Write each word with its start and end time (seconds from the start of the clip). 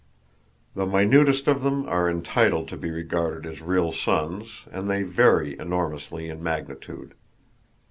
The 0.73 0.87
minutest 0.87 1.47
of 1.47 1.61
them 1.61 1.85
are 1.87 2.09
entitled 2.09 2.67
to 2.69 2.75
be 2.75 2.89
regarded 2.89 3.45
as 3.45 3.61
real 3.61 3.91
suns, 3.91 4.61
and 4.71 4.89
they 4.89 5.03
vary 5.03 5.55
enormously 5.59 6.27
in 6.27 6.41
magnitude. 6.41 7.13